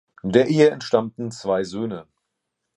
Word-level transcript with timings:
Der 0.23 0.47
Ehe 0.47 0.71
entstammten 0.71 1.29
zwei 1.29 1.63
Söhne. 1.63 2.07